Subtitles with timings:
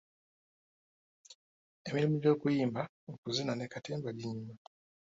[1.87, 4.53] Emirimu gy'okuyimba, okuzina ne katemba ginyuma.